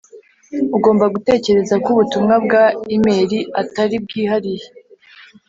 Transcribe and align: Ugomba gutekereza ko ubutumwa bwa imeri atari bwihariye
Ugomba 0.75 1.05
gutekereza 1.15 1.75
ko 1.83 1.87
ubutumwa 1.93 2.35
bwa 2.45 2.63
imeri 2.95 3.39
atari 3.61 3.95
bwihariye 4.03 4.65